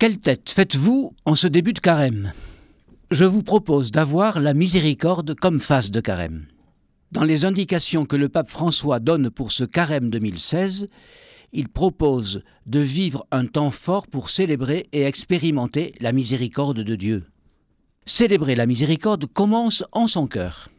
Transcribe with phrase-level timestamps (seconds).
[0.00, 2.32] Quelle tête faites-vous en ce début de carême?
[3.10, 6.46] Je vous propose d'avoir la miséricorde comme face de carême.
[7.12, 10.88] Dans les indications que le pape François donne pour ce carême 2016,
[11.52, 17.26] il propose de vivre un temps fort pour célébrer et expérimenter la miséricorde de Dieu.
[18.06, 20.70] Célébrer la miséricorde commence en son cœur.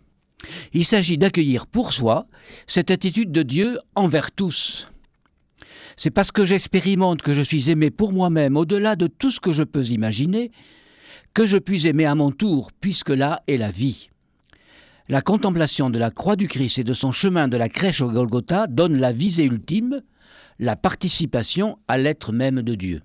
[0.73, 2.25] Il s'agit d'accueillir pour soi
[2.65, 4.90] cette attitude de Dieu envers tous.
[5.95, 9.51] C'est parce que j'expérimente que je suis aimé pour moi-même au-delà de tout ce que
[9.51, 10.51] je peux imaginer,
[11.33, 14.09] que je puis aimer à mon tour, puisque là est la vie.
[15.09, 18.09] La contemplation de la croix du Christ et de son chemin de la crèche au
[18.09, 20.01] Golgotha donne la visée ultime,
[20.59, 23.01] la participation à l'être même de Dieu.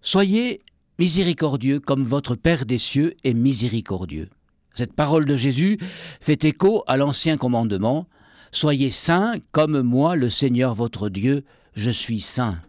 [0.00, 0.60] Soyez
[0.98, 4.28] miséricordieux comme votre Père des cieux est miséricordieux.
[4.74, 5.78] Cette parole de Jésus
[6.20, 8.06] fait écho à l'ancien commandement
[8.54, 11.44] Soyez saints comme moi, le Seigneur votre Dieu,
[11.74, 12.62] je suis saint.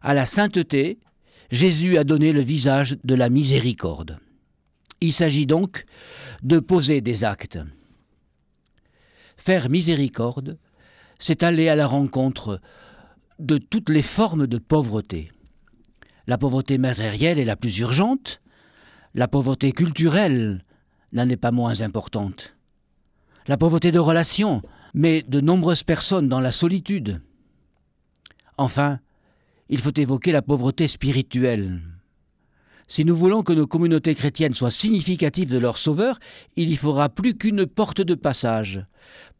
[0.00, 1.00] À la sainteté,
[1.50, 4.20] Jésus a donné le visage de la miséricorde.
[5.00, 5.86] Il s'agit donc
[6.44, 7.58] de poser des actes.
[9.36, 10.56] Faire miséricorde,
[11.18, 12.60] c'est aller à la rencontre
[13.40, 15.32] de toutes les formes de pauvreté.
[16.28, 18.38] La pauvreté matérielle est la plus urgente,
[19.16, 20.64] la pauvreté culturelle
[21.12, 22.54] n'en est pas moins importante.
[23.50, 24.62] La pauvreté de relations
[24.94, 27.20] met de nombreuses personnes dans la solitude.
[28.58, 29.00] Enfin,
[29.68, 31.82] il faut évoquer la pauvreté spirituelle,
[32.86, 36.20] si nous voulons que nos communautés chrétiennes soient significatives de leur Sauveur,
[36.54, 38.84] il y faudra plus qu'une porte de passage,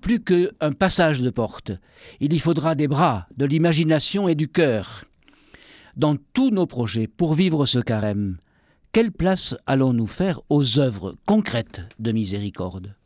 [0.00, 1.70] plus qu'un passage de porte.
[2.18, 5.04] Il y faudra des bras, de l'imagination et du cœur.
[5.96, 8.38] Dans tous nos projets pour vivre ce carême,
[8.90, 12.96] quelle place allons-nous faire aux œuvres concrètes de miséricorde?